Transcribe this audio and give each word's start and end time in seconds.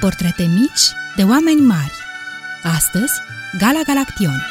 Portrete 0.00 0.42
mici 0.42 0.92
de 1.16 1.22
oameni 1.22 1.60
mari. 1.60 1.92
Astăzi, 2.62 3.12
Gala 3.58 3.80
Galaction. 3.86 4.42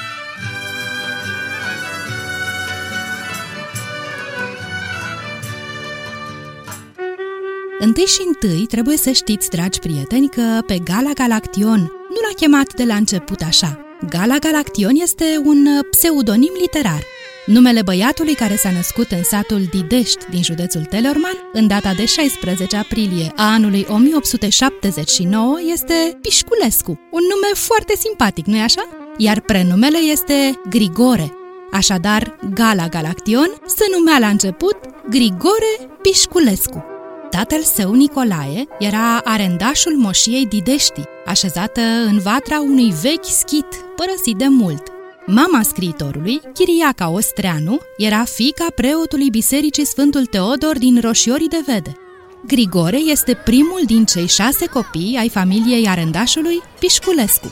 Întâi 7.80 8.04
și 8.04 8.22
întâi 8.28 8.66
trebuie 8.66 8.98
să 8.98 9.12
știți, 9.12 9.50
dragi 9.50 9.80
prieteni, 9.80 10.30
că 10.30 10.62
pe 10.66 10.80
Gala 10.80 11.12
Galaction 11.14 11.80
nu 12.10 12.20
l-a 12.28 12.36
chemat 12.36 12.74
de 12.74 12.84
la 12.84 12.96
început 12.96 13.42
așa. 13.42 13.80
Gala 14.10 14.38
Galaction 14.38 14.96
este 14.96 15.26
un 15.44 15.68
pseudonim 15.92 16.52
literar– 16.62 17.04
Numele 17.56 17.82
băiatului 17.82 18.34
care 18.34 18.56
s-a 18.56 18.72
născut 18.72 19.12
în 19.12 19.24
satul 19.24 19.62
Didești 19.72 20.26
din 20.30 20.44
județul 20.44 20.84
Telorman 20.84 21.38
în 21.54 21.68
data 21.68 21.94
de 21.94 22.06
16 22.06 22.78
aprilie 22.78 23.32
a 23.36 23.54
anului 23.54 23.86
1879 23.90 25.58
este 25.72 26.18
Pișculescu, 26.22 26.90
un 26.90 27.22
nume 27.22 27.54
foarte 27.54 27.94
simpatic, 27.96 28.46
nu-i 28.46 28.62
așa? 28.62 28.88
Iar 29.18 29.40
prenumele 29.40 29.98
este 29.98 30.60
Grigore. 30.70 31.34
Așadar, 31.72 32.38
Gala 32.54 32.88
Galaction 32.88 33.62
se 33.66 33.86
numea 33.98 34.20
la 34.20 34.28
început 34.28 34.78
Grigore 35.10 35.74
Pișculescu. 36.02 36.84
Tatăl 37.30 37.62
său, 37.62 37.94
Nicolae, 37.94 38.68
era 38.80 39.18
arendașul 39.18 39.98
moșiei 39.98 40.46
Didești, 40.46 41.02
așezată 41.26 41.82
în 41.82 42.20
vatra 42.20 42.62
unui 42.62 42.94
vechi 43.02 43.26
schit, 43.26 43.68
părăsit 43.96 44.36
de 44.36 44.48
mult– 44.48 44.84
Mama 45.26 45.62
scriitorului, 45.64 46.42
Chiriaca 46.54 47.10
Ostreanu, 47.10 47.80
era 47.98 48.24
fica 48.24 48.66
preotului 48.76 49.30
Bisericii 49.30 49.86
Sfântul 49.86 50.26
Teodor 50.26 50.78
din 50.78 51.00
Roșiorii 51.02 51.48
de 51.48 51.62
Vede. 51.66 51.98
Grigore 52.48 52.98
este 52.98 53.34
primul 53.34 53.82
din 53.86 54.06
cei 54.06 54.28
șase 54.28 54.66
copii 54.66 55.16
ai 55.20 55.30
familiei 55.30 55.88
arendașului 55.88 56.62
Pișculescu. 56.80 57.52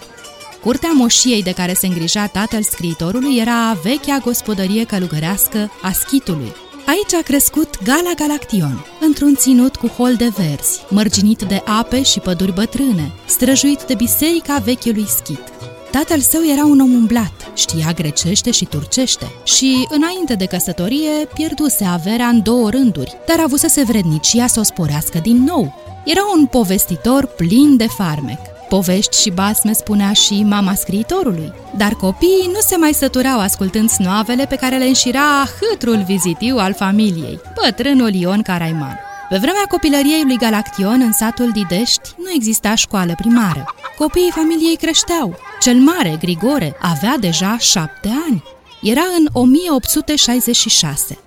Curtea 0.64 0.92
moșiei 0.94 1.44
de 1.44 1.52
care 1.52 1.74
se 1.74 1.88
îngrija 1.88 2.28
tatăl 2.28 2.62
scriitorului 2.62 3.38
era 3.38 3.74
vechea 3.84 4.18
gospodărie 4.18 4.84
călugărească 4.84 5.72
a 5.82 5.92
schitului. 5.92 6.54
Aici 6.86 7.14
a 7.14 7.22
crescut 7.22 7.84
Gala 7.84 8.12
Galaction, 8.16 8.86
într-un 9.00 9.36
ținut 9.36 9.76
cu 9.76 9.88
hol 9.88 10.16
de 10.16 10.28
verzi, 10.38 10.82
mărginit 10.90 11.42
de 11.42 11.62
ape 11.66 12.04
și 12.04 12.20
păduri 12.20 12.54
bătrâne, 12.54 13.12
străjuit 13.26 13.82
de 13.82 13.94
biserica 13.94 14.58
vechiului 14.58 15.06
schit. 15.08 15.44
Tatăl 15.92 16.20
său 16.20 16.42
era 16.52 16.66
un 16.66 16.80
om 16.80 16.94
umblat, 16.94 17.52
știa 17.56 17.92
grecește 17.96 18.52
și 18.52 18.66
turcește 18.66 19.32
și, 19.44 19.88
înainte 19.90 20.34
de 20.34 20.46
căsătorie, 20.46 21.10
pierduse 21.34 21.86
averea 21.86 22.28
în 22.28 22.42
două 22.42 22.70
rânduri, 22.70 23.18
dar 23.28 23.40
avusese 23.40 23.84
vrednicia 23.84 24.48
să 24.48 24.60
o 24.60 24.64
sporească 24.64 25.20
din 25.20 25.44
nou. 25.44 25.74
Era 26.06 26.22
un 26.38 26.46
povestitor 26.46 27.26
plin 27.26 27.78
de 27.78 27.88
farmec. 27.88 28.40
Povești 28.70 29.22
și 29.22 29.30
basme 29.30 29.74
spunea 29.74 30.14
și 30.14 30.44
mama 30.44 30.74
scriitorului, 30.74 31.54
dar 31.78 31.94
copiii 31.94 32.52
nu 32.54 32.60
se 32.60 32.76
mai 32.78 32.94
săturau 32.94 33.40
ascultând 33.40 33.90
snoavele 33.90 34.46
pe 34.46 34.56
care 34.56 34.78
le 34.78 34.86
înșira 34.86 35.46
hâtrul 35.60 36.04
vizitiu 36.06 36.58
al 36.58 36.74
familiei, 36.74 37.40
bătrânul 37.62 38.14
Ion 38.14 38.42
Caraiman. 38.42 39.00
Pe 39.30 39.38
vremea 39.38 39.66
copilăriei 39.70 40.24
lui 40.26 40.38
Galaction, 40.38 41.02
în 41.02 41.12
satul 41.12 41.52
Didești, 41.52 42.10
nu 42.18 42.32
exista 42.36 42.76
școală 42.76 43.14
primară. 43.18 43.66
Copiii 43.98 44.32
familiei 44.36 44.76
creșteau. 44.76 45.36
Cel 45.60 45.76
mare, 45.76 46.18
Grigore, 46.20 46.78
avea 46.82 47.18
deja 47.20 47.58
șapte 47.58 48.10
ani. 48.30 48.44
Era 48.82 49.02
în 49.18 49.28
1866. 49.32 51.20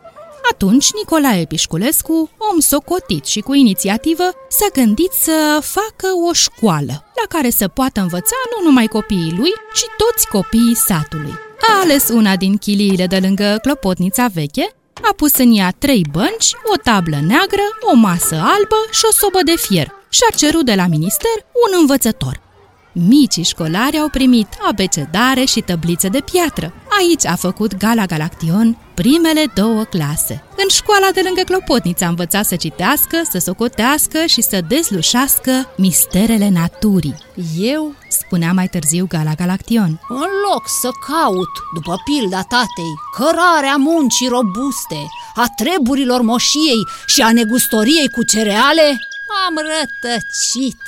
Atunci, 0.50 0.92
Nicolae 0.92 1.44
Pișculescu, 1.44 2.30
om 2.52 2.60
socotit 2.60 3.24
și 3.24 3.40
cu 3.40 3.54
inițiativă, 3.54 4.22
s-a 4.48 4.66
gândit 4.72 5.10
să 5.12 5.58
facă 5.60 6.06
o 6.28 6.32
școală, 6.32 6.92
la 6.92 7.26
care 7.28 7.50
să 7.50 7.68
poată 7.68 8.00
învăța 8.00 8.36
nu 8.50 8.66
numai 8.66 8.86
copiii 8.86 9.34
lui, 9.36 9.52
ci 9.74 9.84
toți 9.96 10.28
copiii 10.28 10.76
satului. 10.76 11.34
A 11.68 11.80
ales 11.82 12.08
una 12.08 12.36
din 12.36 12.56
chiliile 12.56 13.06
de 13.06 13.18
lângă 13.18 13.58
clopotnița 13.62 14.26
veche 14.26 14.74
a 15.02 15.12
pus 15.16 15.36
în 15.36 15.56
ea 15.56 15.74
trei 15.78 16.06
bănci, 16.10 16.52
o 16.74 16.76
tablă 16.76 17.18
neagră, 17.26 17.66
o 17.92 17.94
masă 17.94 18.34
albă 18.34 18.76
și 18.90 19.04
o 19.08 19.12
sobă 19.12 19.38
de 19.44 19.54
fier 19.56 19.92
și 20.08 20.20
a 20.30 20.34
cerut 20.36 20.64
de 20.64 20.74
la 20.74 20.86
minister 20.86 21.30
un 21.66 21.78
învățător. 21.80 22.49
Micii 22.92 23.42
școlari 23.42 23.98
au 23.98 24.08
primit 24.08 24.48
abecedare 24.68 25.44
și 25.44 25.60
tăblițe 25.60 26.08
de 26.08 26.20
piatră. 26.32 26.72
Aici 26.98 27.26
a 27.26 27.34
făcut 27.34 27.76
Gala 27.76 28.04
Galaction 28.04 28.78
primele 28.94 29.44
două 29.54 29.84
clase. 29.84 30.44
În 30.56 30.68
școala 30.68 31.08
de 31.14 31.20
lângă 31.24 31.40
Clopotnița 31.40 32.06
a 32.06 32.08
învățat 32.08 32.46
să 32.46 32.56
citească, 32.56 33.16
să 33.30 33.38
socotească 33.38 34.24
și 34.26 34.42
să 34.42 34.60
dezlușească 34.68 35.72
misterele 35.76 36.48
naturii. 36.48 37.14
Eu, 37.58 37.94
spunea 38.08 38.52
mai 38.52 38.68
târziu 38.68 39.06
Gala 39.08 39.34
Galaction, 39.34 40.00
în 40.08 40.30
loc 40.50 40.68
să 40.80 40.90
caut, 41.06 41.52
după 41.74 42.02
pilda 42.04 42.42
tatei, 42.42 42.94
cărarea 43.16 43.76
muncii 43.76 44.28
robuste, 44.28 45.00
a 45.34 45.44
treburilor 45.56 46.20
moșiei 46.20 46.82
și 47.06 47.20
a 47.20 47.32
negustoriei 47.32 48.08
cu 48.08 48.22
cereale, 48.24 48.98
am 49.46 49.54
rătăcit 49.70 50.82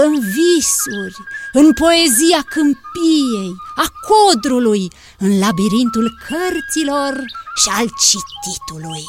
în 0.00 0.12
visuri, 0.20 1.16
în 1.52 1.72
poezia 1.72 2.40
câmpiei, 2.54 3.52
a 3.84 3.86
codrului, 4.08 4.90
în 5.18 5.38
labirintul 5.38 6.06
cărților 6.28 7.14
și 7.60 7.68
al 7.78 7.88
cititului. 8.06 9.04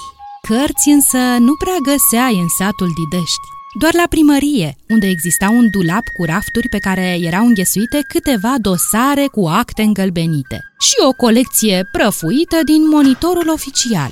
Cărți 0.47 0.89
însă 0.89 1.17
nu 1.17 1.55
prea 1.55 1.79
găseai 1.91 2.39
în 2.39 2.47
satul 2.57 2.91
Didești. 2.97 3.47
Doar 3.79 3.93
la 3.93 4.07
primărie, 4.09 4.75
unde 4.89 5.07
exista 5.07 5.49
un 5.49 5.69
dulap 5.69 6.05
cu 6.17 6.23
rafturi 6.23 6.69
pe 6.69 6.77
care 6.77 7.17
erau 7.21 7.45
înghesuite 7.45 7.99
câteva 8.07 8.55
dosare 8.61 9.25
cu 9.27 9.47
acte 9.47 9.81
îngălbenite 9.81 10.59
și 10.79 10.95
o 11.07 11.11
colecție 11.11 11.87
prăfuită 11.91 12.57
din 12.65 12.87
monitorul 12.87 13.49
oficial. 13.49 14.11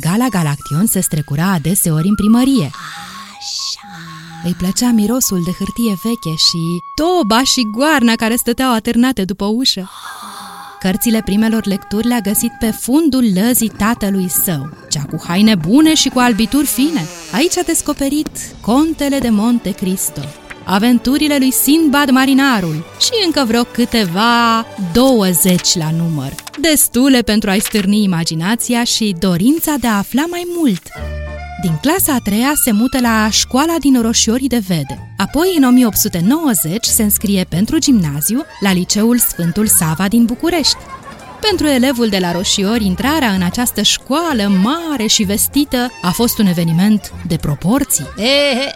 Gala 0.00 0.28
Galaction 0.28 0.86
se 0.86 1.00
strecura 1.00 1.46
adeseori 1.52 2.08
în 2.08 2.14
primărie. 2.14 2.70
Îi 4.44 4.54
plăcea 4.58 4.90
mirosul 4.90 5.42
de 5.44 5.50
hârtie 5.50 5.96
veche 6.02 6.34
și 6.36 6.82
toba 6.94 7.42
și 7.42 7.68
goarna 7.70 8.14
care 8.14 8.36
stăteau 8.36 8.72
atârnate 8.72 9.24
după 9.24 9.44
ușă. 9.44 9.90
Cărțile 10.80 11.22
primelor 11.24 11.66
lecturi 11.66 12.06
le-a 12.06 12.20
găsit 12.20 12.52
pe 12.58 12.70
fundul 12.70 13.24
lăzii 13.34 13.68
tatălui 13.68 14.28
său, 14.28 14.70
cea 14.90 15.02
cu 15.02 15.22
haine 15.26 15.54
bune 15.54 15.94
și 15.94 16.08
cu 16.08 16.18
albituri 16.18 16.66
fine. 16.66 17.06
Aici 17.32 17.58
a 17.58 17.62
descoperit 17.62 18.28
Contele 18.60 19.18
de 19.18 19.28
Monte 19.28 19.70
Cristo, 19.70 20.20
aventurile 20.64 21.36
lui 21.38 21.52
Sinbad 21.52 22.10
Marinarul 22.10 22.84
și 23.00 23.10
încă 23.24 23.44
vreo 23.46 23.62
câteva 23.62 24.66
20 24.92 25.74
la 25.74 25.90
număr. 25.90 26.34
Destule 26.60 27.20
pentru 27.20 27.50
a-i 27.50 27.60
stârni 27.60 28.02
imaginația 28.02 28.84
și 28.84 29.14
dorința 29.18 29.74
de 29.80 29.86
a 29.86 29.96
afla 29.96 30.24
mai 30.30 30.46
mult. 30.56 30.82
Din 31.60 31.76
clasa 31.80 32.12
a 32.12 32.18
treia 32.18 32.52
se 32.54 32.72
mută 32.72 33.00
la 33.00 33.30
școala 33.30 33.74
din 33.80 34.02
Roșiorii 34.02 34.48
de 34.48 34.62
Vede. 34.66 35.12
Apoi, 35.16 35.54
în 35.56 35.64
1890, 35.64 36.84
se 36.84 37.02
înscrie 37.02 37.44
pentru 37.48 37.78
gimnaziu 37.78 38.44
la 38.60 38.72
liceul 38.72 39.18
Sfântul 39.18 39.66
Sava 39.66 40.08
din 40.08 40.24
București. 40.24 40.76
Pentru 41.40 41.66
elevul 41.66 42.08
de 42.08 42.18
la 42.18 42.32
Roșiori, 42.32 42.84
intrarea 42.84 43.30
în 43.30 43.42
această 43.42 43.82
școală 43.82 44.48
mare 44.62 45.06
și 45.06 45.22
vestită 45.22 45.90
a 46.02 46.10
fost 46.10 46.38
un 46.38 46.46
eveniment 46.46 47.12
de 47.26 47.36
proporții. 47.36 48.06
E, 48.16 48.70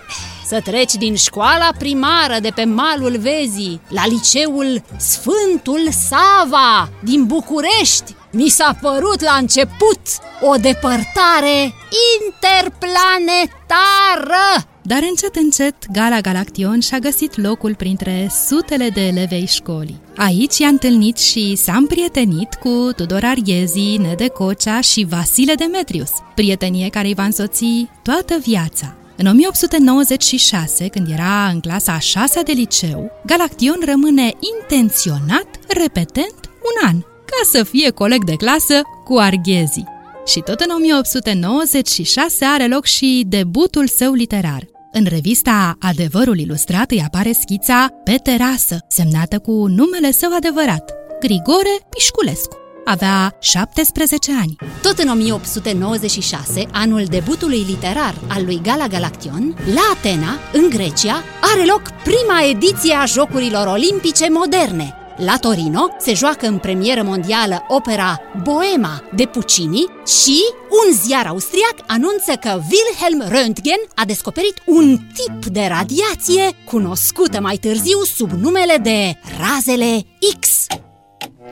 să 0.51 0.61
treci 0.61 0.95
din 0.95 1.15
școala 1.15 1.69
primară 1.79 2.37
de 2.41 2.51
pe 2.55 2.65
malul 2.65 3.19
Vezii 3.19 3.81
la 3.89 4.07
liceul 4.07 4.83
Sfântul 4.97 5.89
Sava 6.09 6.89
din 7.03 7.25
București 7.25 8.15
mi 8.33 8.49
s-a 8.49 8.79
părut 8.81 9.21
la 9.21 9.33
început 9.33 10.01
o 10.41 10.55
depărtare 10.55 11.75
interplanetară! 12.17 14.69
Dar 14.83 15.03
încet, 15.09 15.37
încet, 15.37 15.75
Gala 15.93 16.21
Galaction 16.21 16.81
și-a 16.81 16.99
găsit 16.99 17.37
locul 17.37 17.75
printre 17.75 18.31
sutele 18.47 18.89
de 18.89 19.01
elevei 19.01 19.47
școlii. 19.47 20.01
Aici 20.17 20.59
i-a 20.59 20.69
întâlnit 20.69 21.19
și 21.19 21.57
s-a 21.57 21.73
împrietenit 21.73 22.55
cu 22.55 22.91
Tudor 22.97 23.25
Arghezi, 23.25 23.97
Nede 23.97 24.29
Cocea 24.29 24.81
și 24.81 25.07
Vasile 25.09 25.55
Demetrius, 25.55 26.11
prietenie 26.35 26.89
care 26.89 27.07
îi 27.07 27.15
va 27.15 27.25
însoți 27.25 27.65
toată 28.03 28.39
viața. 28.39 29.00
În 29.21 29.27
1896, 29.27 30.89
când 30.89 31.11
era 31.11 31.49
în 31.53 31.61
clasa 31.61 31.93
a 31.93 31.99
șasea 31.99 32.43
de 32.43 32.53
liceu, 32.53 33.11
Galaction 33.27 33.81
rămâne 33.85 34.33
intenționat, 34.61 35.47
repetent, 35.69 36.41
un 36.45 36.89
an, 36.89 37.01
ca 37.01 37.41
să 37.51 37.63
fie 37.63 37.91
coleg 37.91 38.25
de 38.25 38.35
clasă 38.35 38.81
cu 39.05 39.17
Arghezi. 39.17 39.83
Și 40.27 40.41
tot 40.41 40.61
în 40.61 40.71
1896 40.75 42.45
are 42.45 42.67
loc 42.67 42.85
și 42.85 43.25
debutul 43.27 43.87
său 43.87 44.13
literar. 44.13 44.67
În 44.93 45.07
revista 45.09 45.77
Adevărul 45.81 46.39
Ilustrat 46.39 46.91
îi 46.91 47.03
apare 47.07 47.33
schița 47.33 47.89
Pe 48.05 48.15
terasă, 48.23 48.79
semnată 48.89 49.39
cu 49.39 49.53
numele 49.67 50.11
său 50.11 50.31
adevărat, 50.37 50.93
Grigore 51.21 51.79
Pișculescu. 51.91 52.60
Avea 52.91 53.37
17 53.39 54.33
ani. 54.41 54.57
Tot 54.83 54.99
în 54.99 55.09
1896, 55.09 56.67
anul 56.73 57.05
debutului 57.05 57.65
literar 57.69 58.15
al 58.29 58.45
lui 58.45 58.61
Gala 58.63 58.87
Galaction, 58.87 59.57
la 59.75 59.81
Atena, 59.93 60.39
în 60.53 60.69
Grecia, 60.69 61.23
are 61.41 61.65
loc 61.65 61.83
prima 62.03 62.43
ediție 62.51 62.95
a 62.95 63.05
Jocurilor 63.05 63.67
Olimpice 63.67 64.29
Moderne, 64.31 64.95
la 65.25 65.37
Torino 65.37 65.89
se 65.99 66.15
joacă 66.15 66.47
în 66.47 66.59
premieră 66.59 67.03
mondială 67.03 67.65
opera 67.69 68.21
Boema 68.43 69.03
de 69.15 69.25
Puccini 69.25 69.87
și 70.23 70.39
un 70.71 70.93
ziar 70.93 71.27
austriac 71.27 71.75
anunță 71.87 72.33
că 72.41 72.61
Wilhelm 72.71 73.37
Röntgen 73.37 73.95
a 73.95 74.05
descoperit 74.05 74.63
un 74.67 74.99
tip 75.15 75.47
de 75.47 75.67
radiație 75.69 76.57
cunoscută 76.65 77.41
mai 77.41 77.57
târziu 77.57 78.03
sub 78.03 78.31
numele 78.31 78.77
de 78.83 79.19
razele 79.39 80.07
X. 80.41 80.67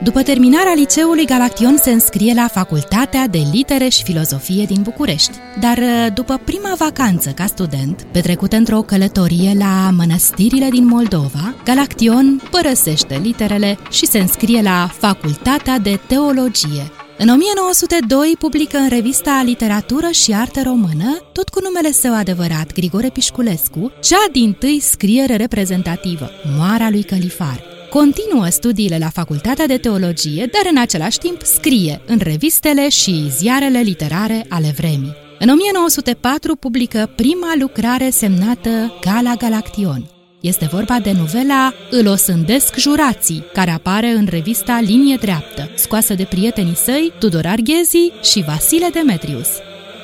După 0.03 0.21
terminarea 0.21 0.73
liceului, 0.75 1.25
Galaction 1.25 1.77
se 1.77 1.91
înscrie 1.91 2.33
la 2.33 2.47
Facultatea 2.47 3.27
de 3.27 3.41
Litere 3.51 3.87
și 3.87 4.03
Filozofie 4.03 4.65
din 4.65 4.81
București. 4.81 5.31
Dar 5.59 5.77
uh, 5.77 6.07
după 6.13 6.41
prima 6.45 6.75
vacanță 6.77 7.29
ca 7.29 7.45
student, 7.45 8.07
petrecută 8.11 8.55
într-o 8.55 8.81
călătorie 8.81 9.53
la 9.57 9.89
mănăstirile 9.97 10.67
din 10.69 10.85
Moldova, 10.85 11.55
Galaction 11.63 12.41
părăsește 12.51 13.19
literele 13.23 13.77
și 13.89 14.05
se 14.05 14.19
înscrie 14.19 14.61
la 14.61 14.89
Facultatea 14.97 15.79
de 15.79 15.99
Teologie. 16.07 16.91
În 17.17 17.29
1902 17.29 18.35
publică 18.39 18.77
în 18.77 18.89
revista 18.89 19.41
Literatură 19.45 20.07
și 20.11 20.33
Artă 20.33 20.61
Română, 20.63 21.17
tot 21.31 21.49
cu 21.49 21.59
numele 21.63 21.91
său 21.91 22.13
adevărat, 22.13 22.73
Grigore 22.73 23.09
Pișculescu, 23.09 23.91
cea 24.01 24.25
din 24.31 24.53
tâi 24.53 24.79
scriere 24.79 25.35
reprezentativă, 25.35 26.29
Moara 26.57 26.89
lui 26.89 27.03
Călifar. 27.03 27.68
Continuă 27.89 28.47
studiile 28.49 28.97
la 28.97 29.09
Facultatea 29.09 29.67
de 29.67 29.77
Teologie, 29.77 30.49
dar 30.51 30.71
în 30.71 30.77
același 30.77 31.17
timp 31.17 31.41
scrie 31.41 32.01
în 32.05 32.19
revistele 32.23 32.89
și 32.89 33.31
ziarele 33.37 33.79
literare 33.79 34.45
ale 34.49 34.73
vremii. 34.77 35.15
În 35.39 35.49
1904 35.49 36.55
publică 36.55 37.11
prima 37.15 37.53
lucrare 37.59 38.09
semnată 38.09 38.93
Gala 39.01 39.33
Galaction. 39.33 40.05
Este 40.39 40.65
vorba 40.71 40.99
de 40.99 41.11
novela 41.11 41.73
Îl 41.89 42.07
osândesc 42.07 42.77
jurații, 42.77 43.45
care 43.53 43.71
apare 43.71 44.09
în 44.09 44.27
revista 44.29 44.79
Linie 44.79 45.15
Dreaptă, 45.15 45.69
scoasă 45.75 46.13
de 46.13 46.23
prietenii 46.23 46.75
săi 46.75 47.13
Tudor 47.19 47.45
Arghezi 47.45 48.11
și 48.21 48.43
Vasile 48.47 48.89
Demetrius. 48.93 49.49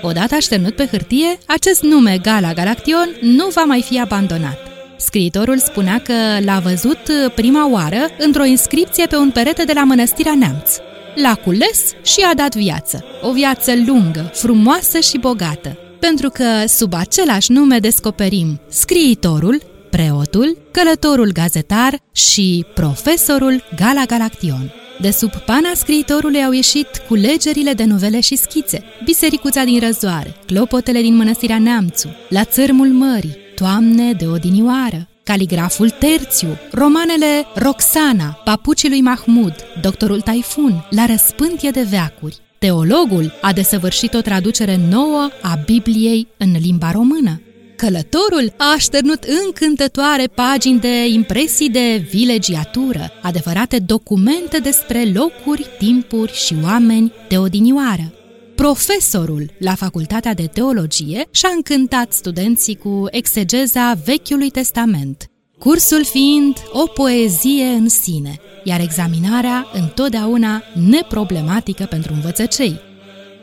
Odată 0.02 0.36
așternut 0.36 0.76
pe 0.76 0.86
hârtie, 0.86 1.38
acest 1.46 1.82
nume 1.82 2.18
Gala 2.22 2.54
Galaction 2.54 3.16
nu 3.22 3.48
va 3.48 3.64
mai 3.64 3.82
fi 3.82 4.00
abandonat. 4.00 4.65
Scriitorul 4.98 5.58
spunea 5.58 6.00
că 6.00 6.14
l-a 6.46 6.60
văzut 6.60 7.00
prima 7.36 7.72
oară 7.72 8.08
într-o 8.18 8.44
inscripție 8.44 9.06
pe 9.06 9.16
un 9.16 9.32
perete 9.32 9.64
de 9.64 9.74
la 9.76 9.84
mănăstirea 9.84 10.36
Neamț. 10.36 10.72
L-a 11.16 11.36
cules 11.36 11.92
și 12.04 12.22
a 12.32 12.34
dat 12.34 12.56
viață. 12.56 13.04
O 13.22 13.32
viață 13.32 13.72
lungă, 13.86 14.32
frumoasă 14.34 15.00
și 15.00 15.18
bogată. 15.18 15.78
Pentru 16.00 16.30
că 16.30 16.66
sub 16.68 16.94
același 16.94 17.52
nume 17.52 17.80
descoperim 17.80 18.60
scriitorul, 18.70 19.62
preotul, 19.90 20.58
călătorul 20.72 21.32
gazetar 21.32 22.00
și 22.12 22.66
profesorul 22.74 23.64
Gala 23.76 24.04
Galaction. 24.08 24.85
De 25.02 25.12
sub 25.12 25.32
pana 25.32 25.72
scriitorului 25.74 26.44
au 26.44 26.52
ieșit 26.52 26.88
culegerile 27.08 27.74
de 27.74 27.84
novele 27.84 28.20
și 28.20 28.36
schițe, 28.36 28.84
Bisericuța 29.04 29.64
din 29.64 29.80
Răzoare, 29.80 30.36
Clopotele 30.46 31.02
din 31.02 31.16
Mănăstirea 31.16 31.60
Neamțu, 31.60 32.10
La 32.30 32.44
țărmul 32.44 32.88
mării, 32.88 33.38
Toamne 33.56 34.14
de 34.14 34.26
odinioară, 34.28 35.08
Caligraful 35.24 35.90
Terțiu, 35.90 36.48
romanele 36.72 37.46
Roxana, 37.56 38.42
Papucii 38.44 38.90
lui 38.90 39.02
Mahmud, 39.02 39.54
Doctorul 39.82 40.22
Taifun, 40.22 40.86
La 40.90 41.06
răspântie 41.06 41.70
de 41.70 41.82
veacuri. 41.90 42.38
Teologul 42.58 43.34
a 43.42 43.54
desăvârșit 43.54 44.14
o 44.14 44.22
traducere 44.22 44.80
nouă 44.90 45.30
a 45.42 45.60
Bibliei 45.66 46.28
în 46.38 46.52
limba 46.62 46.92
română. 46.92 47.42
Călătorul 47.76 48.54
a 48.58 48.72
așternut 48.72 49.24
încântătoare 49.46 50.24
pagini 50.26 50.80
de 50.80 51.08
impresii 51.08 51.70
de 51.70 52.06
vilegiatură, 52.10 53.12
adevărate 53.22 53.80
documente 53.80 54.58
despre 54.58 55.12
locuri, 55.14 55.66
timpuri 55.78 56.34
și 56.34 56.56
oameni 56.64 57.14
de 57.30 57.38
odinioară. 57.38 58.14
Profesorul 58.56 59.52
la 59.58 59.76
Facultatea 59.76 60.34
de 60.34 60.50
Teologie 60.54 61.28
și-a 61.32 61.50
încântat 61.56 62.14
studenții 62.14 62.76
cu 62.76 63.08
exegeza 63.12 63.94
Vechiului 64.06 64.50
Testament, 64.50 65.30
cursul 65.60 66.06
fiind 66.06 66.58
o 66.72 66.88
poezie 66.88 67.66
în 67.66 67.90
sine, 67.90 68.40
iar 68.64 68.80
examinarea 68.80 69.68
întotdeauna 69.74 70.64
neproblematică 70.90 71.84
pentru 71.84 72.14
învățăcei. 72.14 72.80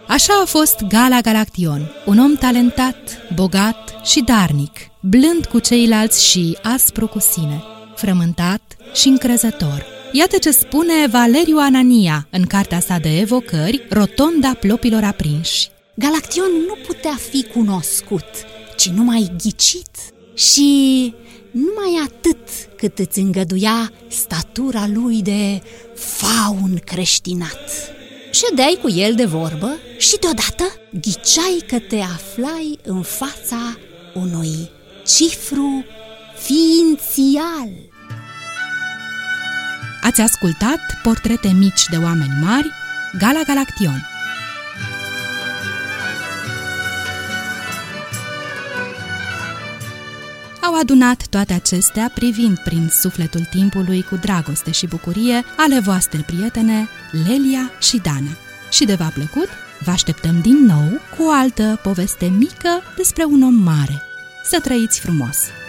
Așa 0.09 0.33
a 0.43 0.45
fost 0.45 0.83
Gala 0.89 1.21
Galaction, 1.21 1.93
un 2.07 2.19
om 2.19 2.35
talentat, 2.35 2.97
bogat 3.35 4.01
și 4.05 4.23
darnic, 4.23 4.79
blând 5.01 5.47
cu 5.47 5.59
ceilalți 5.59 6.27
și 6.27 6.59
aspru 6.63 7.07
cu 7.07 7.19
sine, 7.19 7.63
frământat 7.97 8.61
și 8.95 9.09
încrezător. 9.09 9.87
Iată 10.13 10.39
ce 10.39 10.51
spune 10.51 11.07
Valeriu 11.11 11.57
Anania 11.59 12.27
în 12.31 12.47
cartea 12.47 12.81
sa 12.81 12.99
de 12.99 13.19
evocări, 13.19 13.87
Rotonda 13.91 14.55
plopilor 14.61 15.05
aprinși. 15.05 15.69
Galaction 15.95 16.51
nu 16.67 16.77
putea 16.87 17.19
fi 17.31 17.43
cunoscut, 17.43 18.25
ci 18.77 18.89
numai 18.89 19.31
ghicit 19.43 19.97
și 20.35 21.15
numai 21.51 22.01
atât 22.05 22.39
cât 22.77 22.99
îți 22.99 23.19
îngăduia 23.19 23.93
statura 24.09 24.87
lui 24.95 25.23
de 25.23 25.63
faun 25.95 26.81
creștinat. 26.85 27.71
Ședeai 28.31 28.79
cu 28.83 28.91
el 28.91 29.15
de 29.15 29.25
vorbă 29.25 29.79
și 30.03 30.19
deodată 30.21 30.65
ghiceai 31.01 31.65
că 31.67 31.79
te 31.79 32.01
aflai 32.01 32.79
în 32.83 33.03
fața 33.03 33.77
unui 34.15 34.71
cifru 35.07 35.85
ființial. 36.39 37.69
Ați 40.03 40.21
ascultat 40.21 40.81
Portrete 41.03 41.49
mici 41.49 41.85
de 41.91 41.97
oameni 41.97 42.33
mari, 42.43 42.71
Gala 43.19 43.41
Galaction. 43.47 44.07
Au 50.63 50.75
adunat 50.75 51.27
toate 51.27 51.53
acestea 51.53 52.11
privind 52.15 52.59
prin 52.59 52.89
sufletul 53.01 53.45
timpului 53.51 54.03
cu 54.03 54.17
dragoste 54.17 54.71
și 54.71 54.87
bucurie 54.87 55.45
ale 55.57 55.81
voastre 55.81 56.23
prietene 56.27 56.89
Lelia 57.27 57.71
și 57.81 57.97
Dana. 57.97 58.37
Și 58.71 58.85
de 58.85 58.95
v-a 58.95 59.13
plăcut, 59.15 59.49
vă 59.85 59.91
așteptăm 59.91 60.41
din 60.41 60.65
nou 60.65 61.01
cu 61.17 61.23
o 61.23 61.31
altă 61.31 61.81
poveste 61.83 62.27
mică 62.27 62.83
despre 62.97 63.25
un 63.25 63.43
om 63.43 63.55
mare. 63.55 64.03
Să 64.45 64.61
trăiți 64.61 65.01
frumos! 65.01 65.62